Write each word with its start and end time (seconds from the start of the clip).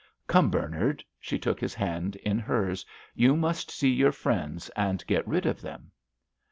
"Come, 0.25 0.49
Bernard"; 0.49 1.03
she 1.19 1.37
took 1.37 1.59
his 1.59 1.75
hand 1.75 2.15
in 2.15 2.39
hers. 2.39 2.87
"You 3.13 3.35
must 3.35 3.69
see 3.69 3.91
your 3.91 4.11
friends 4.11 4.69
and 4.69 5.05
get 5.05 5.27
rid 5.27 5.45
of 5.45 5.61
them." 5.61 5.91